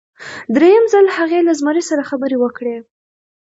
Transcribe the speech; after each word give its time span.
دریم 0.55 0.83
ځل 0.93 1.05
هغې 1.17 1.39
له 1.47 1.53
زمري 1.59 1.83
سره 1.89 2.07
خبرې 2.09 2.37
وکړې. 2.39 2.75